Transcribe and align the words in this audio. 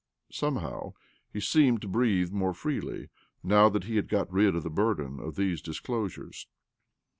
"Somehow 0.31 0.93
he 1.31 1.39
seemed 1.39 1.83
to 1.83 1.87
breathe 1.87 2.31
more 2.31 2.55
freely 2.55 3.09
now 3.43 3.69
that 3.69 3.83
he 3.83 3.97
had 3.97 4.09
got 4.09 4.33
rid 4.33 4.55
of 4.55 4.63
the 4.63 4.71
burden 4.71 5.19
of 5.19 5.35
these 5.35 5.61
disclosures. 5.61 6.47